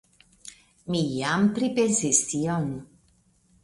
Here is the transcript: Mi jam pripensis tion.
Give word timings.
Mi 0.93 1.03
jam 1.19 1.47
pripensis 1.59 2.25
tion. 2.35 2.71